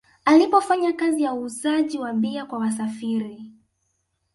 [0.25, 3.51] Alipofanya kazi ya uuzaji wa bia kwa wasafiri